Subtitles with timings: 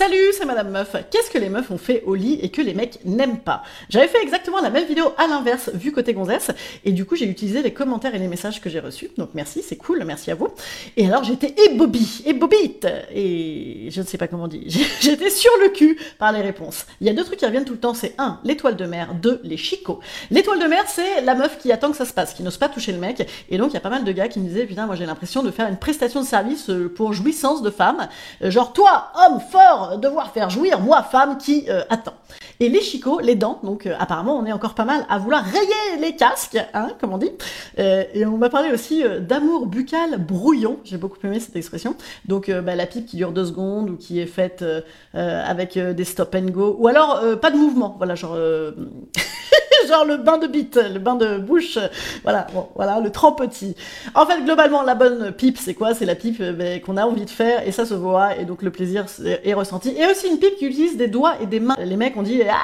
[0.00, 0.96] Salut, c'est Madame Meuf.
[1.10, 4.08] Qu'est-ce que les meufs ont fait au lit et que les mecs n'aiment pas J'avais
[4.08, 6.50] fait exactement la même vidéo à l'inverse, vu côté gonzesse,
[6.86, 9.10] et du coup j'ai utilisé les commentaires et les messages que j'ai reçus.
[9.18, 10.48] Donc merci, c'est cool, merci à vous.
[10.96, 14.64] Et alors j'étais ébobie, ébobite, et je ne sais pas comment on dit.
[15.02, 16.86] J'étais sur le cul par les réponses.
[17.02, 19.12] Il y a deux trucs qui reviennent tout le temps, c'est un, l'étoile de mer,
[19.12, 20.00] deux, les chicots.
[20.30, 22.70] L'étoile de mer, c'est la meuf qui attend que ça se passe, qui n'ose pas
[22.70, 24.64] toucher le mec, et donc il y a pas mal de gars qui me disaient,
[24.64, 28.08] putain, moi j'ai l'impression de faire une prestation de service euh, pour jouissance de femme.
[28.42, 32.14] Euh, genre toi, homme fort, devoir faire jouir, moi, femme, qui euh, attend.
[32.60, 35.42] Et les chicots, les dents, donc euh, apparemment on est encore pas mal à vouloir
[35.42, 37.30] rayer les casques, hein, comme on dit.
[37.78, 41.96] Euh, et on m'a parlé aussi d'amour buccal brouillon, j'ai beaucoup aimé cette expression.
[42.26, 44.64] Donc bah, la pipe qui dure deux secondes ou qui est faite
[45.14, 48.36] avec des stop and go, ou alors pas de mouvement, voilà, genre...
[49.90, 51.78] genre le bain de bite, le bain de bouche,
[52.22, 53.76] voilà, bon, voilà, le petit.
[54.14, 55.94] En fait, globalement, la bonne pipe, c'est quoi?
[55.94, 58.62] C'est la pipe ben, qu'on a envie de faire et ça se voit et donc
[58.62, 59.06] le plaisir
[59.44, 59.94] est ressenti.
[59.96, 61.76] Et aussi une pipe qui utilise des doigts et des mains.
[61.78, 62.56] Les mecs ont dit, ah,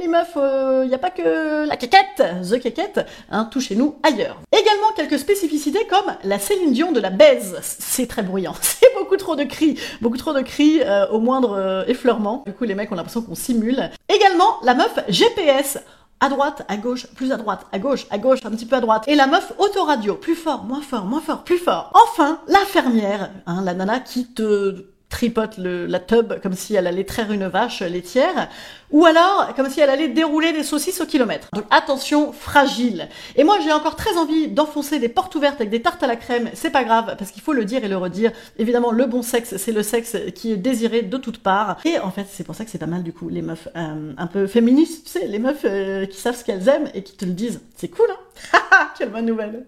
[0.00, 4.38] les meufs, il euh, n'y a pas que la caquette, the caquette, hein, touchez-nous ailleurs.
[4.52, 7.58] Également quelques spécificités comme la Céline Dion de la baise.
[7.62, 11.56] C'est très bruyant, c'est beaucoup trop de cris, beaucoup trop de cris euh, au moindre
[11.56, 12.42] euh, effleurement.
[12.46, 13.90] Du coup, les mecs ont l'impression qu'on simule.
[14.08, 15.78] Également, la meuf GPS
[16.22, 18.80] à droite, à gauche, plus à droite, à gauche, à gauche, un petit peu à
[18.80, 19.04] droite.
[19.08, 21.90] Et la meuf autoradio, plus fort, moins fort, moins fort, plus fort.
[21.94, 27.04] Enfin, la fermière, hein, la nana qui te tripote la tub comme si elle allait
[27.04, 28.48] traire une vache laitière,
[28.90, 31.48] ou alors comme si elle allait dérouler des saucisses au kilomètre.
[31.52, 33.08] Donc attention, fragile.
[33.36, 36.16] Et moi j'ai encore très envie d'enfoncer des portes ouvertes avec des tartes à la
[36.16, 38.32] crème, c'est pas grave, parce qu'il faut le dire et le redire.
[38.58, 41.78] Évidemment, le bon sexe, c'est le sexe qui est désiré de toutes parts.
[41.84, 44.12] Et en fait, c'est pour ça que c'est pas mal du coup, les meufs euh,
[44.16, 47.16] un peu féministes, tu sais, les meufs euh, qui savent ce qu'elles aiment et qui
[47.16, 47.60] te le disent.
[47.76, 48.60] C'est cool, hein?
[48.98, 49.66] Quelle bonne nouvelle